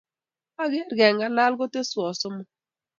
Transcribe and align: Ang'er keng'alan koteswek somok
Ang'er 0.61 0.87
keng'alan 0.99 1.53
koteswek 1.59 2.15
somok 2.21 2.49